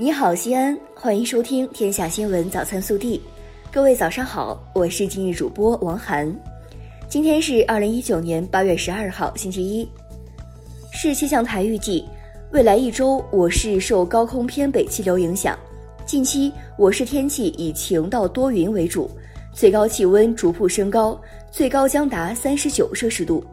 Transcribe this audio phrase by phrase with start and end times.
[0.00, 3.18] 你好，西安，欢迎收听《天下新闻早餐速递》。
[3.72, 6.32] 各位早上好，我是今日主播王涵。
[7.08, 9.88] 今天是二零一九年八月十二号，星期一。
[10.92, 12.04] 市气象台预计，
[12.52, 15.58] 未来一周我市受高空偏北气流影响，
[16.06, 19.10] 近期我市天气以晴到多云为主，
[19.52, 21.20] 最高气温逐步升高，
[21.50, 23.44] 最高将达三十九摄氏度。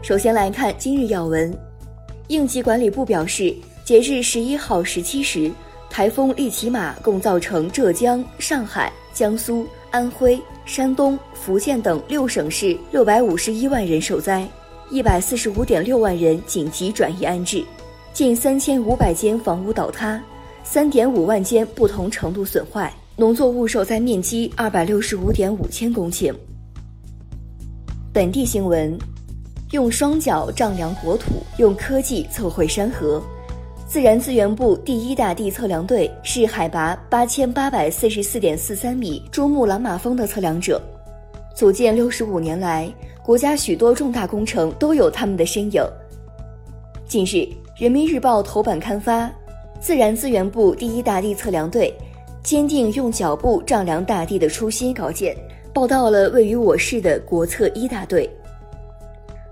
[0.00, 1.52] 首先来看今日要闻，
[2.28, 3.52] 应急管理部表示。
[3.86, 5.48] 截至十一号十七时，
[5.88, 14.44] 台风利奇马共造成浙江、上海、江苏、安徽、山东、福建等六省市六百五十一万人受灾，
[14.90, 17.64] 一百四十五点六万人紧急转移安置，
[18.12, 20.20] 近三千五百间房屋倒塌，
[20.64, 26.34] 三点五万间不同程度损坏，农作物受灾面积二百六十五点五千公顷。
[28.12, 28.98] 本地新闻：
[29.70, 33.22] 用双脚丈量国土，用科技测绘山河。
[33.86, 40.82] 自然资源部第一大地测量队是海拔八千八百四十四点四三米珠穆朗玛峰的测量者，
[41.54, 45.80] 组建六十五年来，国家许多重大工程都有他们的身影。
[47.06, 47.28] 近日，
[47.76, 49.30] 《人民日报》头版刊发
[49.80, 51.94] 自然资源部第一大地测量队
[52.42, 55.34] 坚定用脚步丈量大地的初心稿件，
[55.72, 58.28] 报道了位于我市的国测一大队。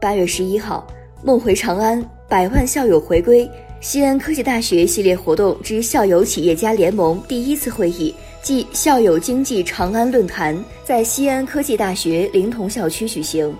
[0.00, 0.84] 八月十一号，
[1.22, 3.48] 梦回长安，百万校友回归。
[3.84, 13.54] 西安科技大学系列活动之校友企业家联盟第一次会议暨校友经济长安论坛在西安科技大学临潼校区举行。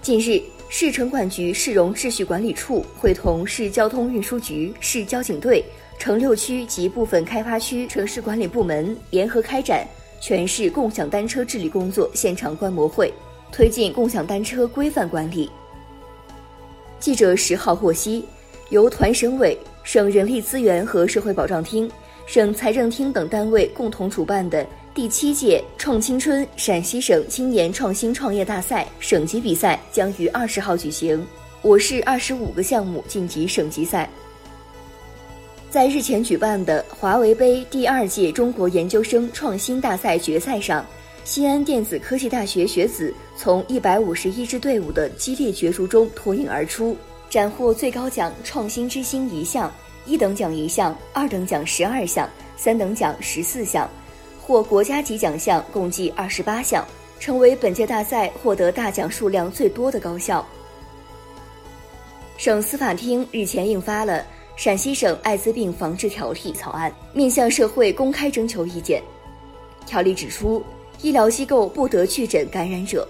[0.00, 0.40] 近日，
[0.70, 5.62] 市城管局市容秩序管理处会同市交通运输局、市交警队、
[5.98, 9.86] 城六区及部分开发区城市管理部门联合开展
[10.22, 13.12] 全市共享单车治理工作现场观摩会，
[13.52, 15.50] 推进共享单车规范管理。
[17.04, 18.24] 记者十号获悉，
[18.70, 21.86] 由团省委、省人力资源和社会保障厅、
[22.24, 31.22] 省财政厅等单位共同主办的第七届“创青春”陕西省青年创新创业大赛省级比赛将于二十号举行，
[31.60, 34.08] 我市二十五个项目晋级省级赛。
[35.68, 40.82] 在日前举办的华为杯第二届中国研究生创新大赛决赛上。
[41.22, 46.96] 西安电子科技大学学子从一百五十一支队伍的激烈角逐中脱颖而出，
[47.28, 49.72] 斩获最高奖“创新之星”一项，
[50.06, 53.90] 一等奖一项，二等奖十二项，三等奖十四项，
[54.40, 56.86] 获国家级奖项共计二十八项，
[57.18, 60.46] 成为本届大赛获得大奖数量最多的高校。
[62.36, 64.20] 省司法厅日前印发了
[64.56, 69.02] 《陕西省艾滋病防治条例》草案，面向社会公开征求意见。
[69.84, 70.62] 条例指出。
[71.02, 73.06] 医疗机构不得确诊感染者，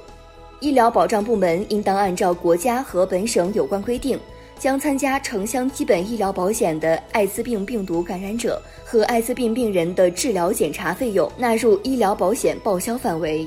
[0.65, 4.19] 医疗保障部门应当按照国家和本省有关规定，
[4.59, 13.47] 将参加城乡基本医疗保险的艾滋病病毒感染者和艾滋病病人的治疗检查费用纳入医疗保险报销范围。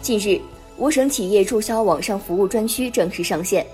[0.00, 0.40] 近日，
[0.76, 3.64] 我省企业注销网上服务专区正式上线，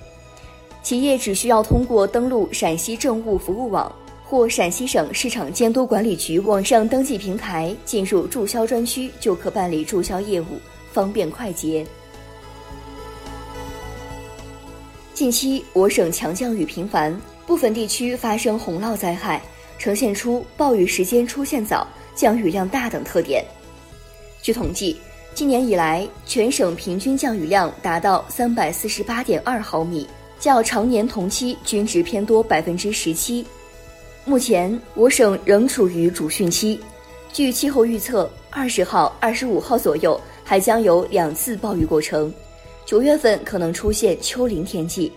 [0.82, 3.90] 企业只需要通过登录陕西政务服务网。
[4.30, 10.60] 或陕西省市场监督管理局网上登记平台进入注销专区，就可办理注销业务，
[10.93, 11.87] 方便快捷。
[15.15, 19.43] 近期我省强降雨频繁，部分地区发生洪涝灾害，
[19.76, 23.44] 呈现出暴雨时间出现早、降雨量大等特点。
[24.41, 24.97] 据统计，
[25.34, 30.06] 今年以来全省平均降雨量达到三百四十八点二毫米，
[30.38, 33.44] 较常年同期均值偏多百分之十七。
[34.25, 36.81] 目前，我省仍处于主汛期。
[37.32, 42.32] 据气候预测，二十号、二十五号左右还将有两次暴雨过程，
[42.86, 45.12] 九月份可能出现丘陵天气。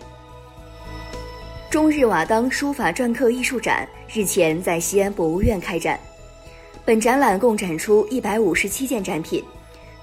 [1.70, 5.98] 中日瓦当书法篆刻艺术展日前在西安博物院开展，
[6.84, 9.42] 本展览共展出一百五十七件展品，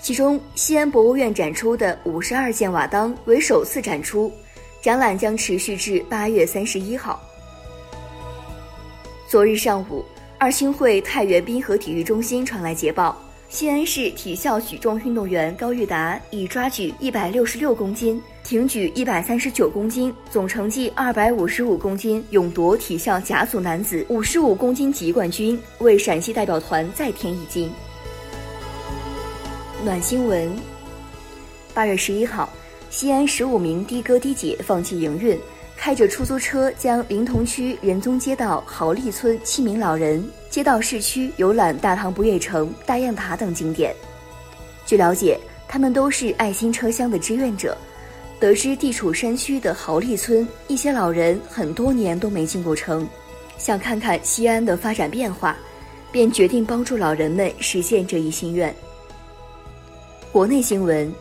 [0.01, 4.33] 其中西安博物院展出的五十二件瓦当为首次展出，
[4.81, 7.21] 展览将持续至八月三十一号。
[9.27, 10.03] 昨日上午，
[10.39, 13.15] 二青会太原滨河体育中心传来捷报：
[13.49, 27.71] 西安市体校举重运动员高玉达以抓举一百六十六公斤、挺举一百三十九公斤，总成绩二百五十五公斤，勇夺体校甲组男子五十五公斤级冠军，为陕西代表团再添一金。
[29.83, 30.55] 暖新闻：
[31.73, 32.47] 八月十一号，
[32.91, 35.35] 西安十五名的哥的姐放弃营运。
[35.75, 43.95] 开着出租车将临潼区仁宗街道豪利村七名老人街道市区游览大唐不夜城、大雁塔等景点。
[44.83, 47.77] 据了解，他们都是爱心车厢的志愿者，
[48.39, 53.07] 得知地处山区的豪利村一些老人很多年都没进过城，
[53.59, 55.55] 想看看西安的发展变化，
[56.11, 58.73] 便决定帮助老人们实现这一心愿。
[60.31, 61.13] 国内新闻：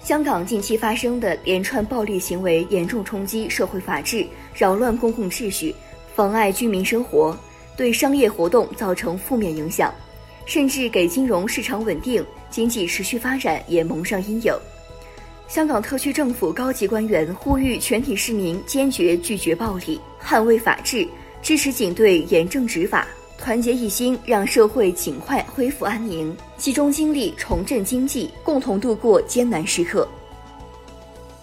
[0.00, 4.24] 香港近期发生的连串暴力行为严重冲击社会法治，
[4.54, 5.74] 扰乱公共秩序，
[6.14, 7.36] 妨碍居民生活，
[7.76, 9.92] 对商业活动造成负面影响，
[10.46, 14.54] 甚至给金融市场稳定、经济持续发展也蒙上阴影。
[15.48, 21.06] 香港特区政府高级官员呼吁全体市民坚决拒绝暴力，捍卫法治，
[21.42, 23.06] 支持警队严正执法。
[23.38, 30.06] 团结一心，让社会尽快恢复安宁，集中精力重振经济，共同度过艰难时刻。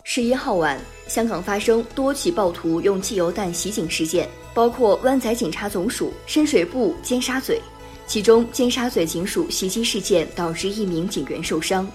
[0.04, 4.28] 十一号晚，香港发生多起暴徒用汽油弹袭警事件，
[4.60, 7.58] 包括湾仔警察总署、深水埗、尖沙咀。
[8.06, 11.90] 其中，尖沙咀警署袭击事件导致一名警员受伤。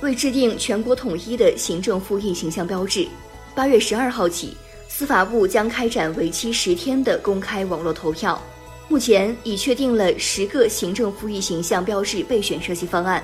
[0.00, 3.06] 为制定全国统一的行政复议形象标志，
[3.54, 4.56] 八月十二号起。
[4.88, 8.42] 司法部将开展为期十天的公开网络投票，
[8.88, 13.22] 目前已确定了十个行政复议形象标志备选设计方案。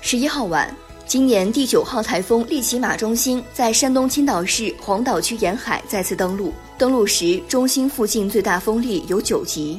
[0.00, 0.76] 十一号晚，
[1.10, 9.76] 今年第九号台风利奇马中心在山东青岛市黄岛区沿海再次登陆，登陆时中心附近最大风力有九级，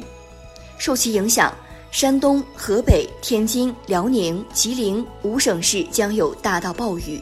[0.76, 1.50] 受其影响，
[1.90, 7.18] 山东、河北、天津、辽宁、吉林五省市将有大到暴雨。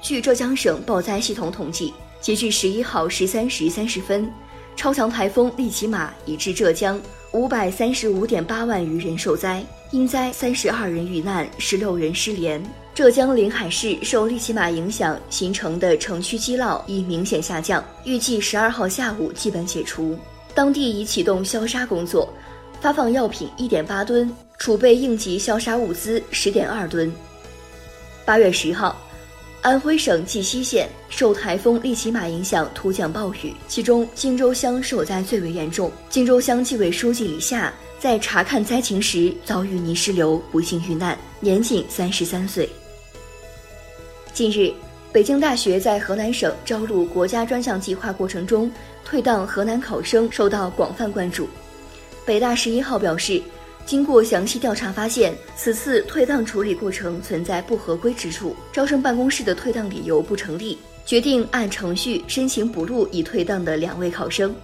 [0.00, 4.26] 据浙江省报灾系统统计，截至十一号十三时三十分，
[4.74, 6.98] 超强台风利奇马已致浙江
[7.32, 12.62] 五百三十五点八万余人受灾，因灾三十二人遇难，十六人失联。
[12.94, 20.18] 浙江临海市受利奇马影响形成的城区积涝已明显下降，预计十二号下午基本解除。
[20.54, 22.28] 当地已启动消杀工作，
[22.80, 27.12] 发放药品一点八吨，储备应急消杀物资十点二吨。
[28.24, 29.00] 八月十号。
[29.62, 35.90] 安徽省绩溪县受台风利奇马影响，突降暴雨，其中荆州乡受灾最为严重。
[36.10, 37.72] 荆州乡纪委书记李夏
[38.04, 42.68] 在查看灾情时遭遇泥石流，不幸遇难，年仅三十三岁。
[44.34, 44.70] 近日，
[45.10, 48.70] 北京大学在河南省招录国家专项计划过程中
[49.06, 51.48] 退档河南考生受到广泛关注。
[52.26, 53.42] 北大十一号表示。
[53.86, 64.54] 经过详细调查，发现此次退档处理过程存在不合规之处，招生办公室的退档理由不成立，决定按程序申请补录已退档的两位考生。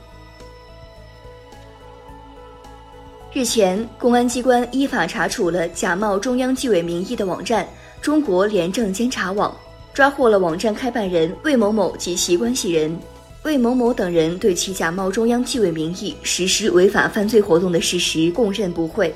[3.32, 7.64] 日前，公安机关依法查处了假冒中央纪委名义的网站
[8.02, 9.56] “中国廉政监察网”，
[9.94, 12.98] 抓获了网站开办人魏某某及其关系人。
[13.44, 19.14] 魏某某等人对其假冒中央纪委名义实施违法犯罪活动的事实供认不讳。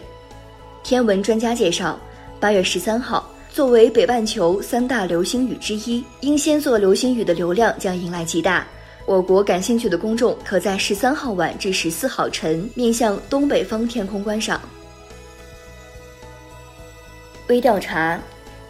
[0.85, 1.99] 天文专家介绍，
[2.39, 8.65] 八月十三号，作为北半球三大流星雨之一，英仙座流星雨的流量将迎来极大。
[9.07, 14.61] 我国感兴趣的公众可在十三号晚至十四号晨面向东北方天空观赏。
[17.49, 18.21] 微调查，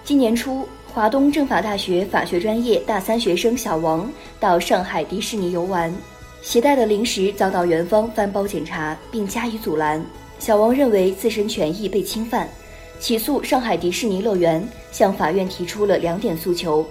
[0.05, 0.69] 今年初。
[0.93, 4.09] 华东政法大学法学专业大三学生小王
[4.39, 5.93] 到上海迪士尼游玩，
[6.41, 10.01] 携带的零食遭到园方翻包检查并加以阻拦。
[10.39, 12.49] 小王认为自身权益被侵犯，
[13.01, 16.87] 起诉上海迪士尼乐园，向法院提出了两点诉求：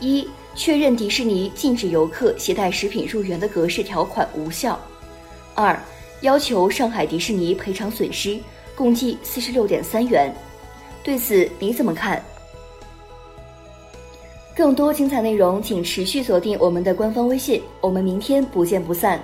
[0.00, 4.74] 一、确认迪士尼禁止游客携带食品入园的格式条款无效；
[5.54, 5.80] 二、
[6.20, 8.38] 要求上海迪士尼赔偿损失，
[8.74, 10.34] 共计四十六点三元。
[11.02, 12.22] 对此你怎么看？
[14.54, 17.62] 更多精彩内容，请持续锁定我们的官方微信。
[17.80, 19.18] 我们明天不见不散。